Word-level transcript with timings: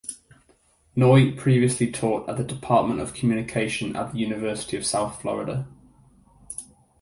Noy 0.95 1.31
previously 1.35 1.91
taught 1.91 2.27
at 2.27 2.35
the 2.35 2.43
Department 2.43 3.01
of 3.01 3.13
Communication 3.13 3.95
at 3.95 4.11
the 4.13 4.17
University 4.17 4.75
of 4.75 4.83
South 4.83 5.21
Florida. 5.21 5.67